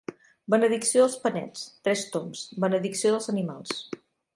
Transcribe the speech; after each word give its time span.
Benedicció 0.53 1.03
dels 1.03 1.19
panets, 1.27 1.67
tres 1.89 2.03
tombs, 2.17 2.45
benedicció 2.67 3.17
dels 3.17 3.35
animals. 3.37 3.81